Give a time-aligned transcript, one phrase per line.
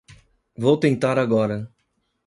[0.63, 1.57] Vou tentar agora.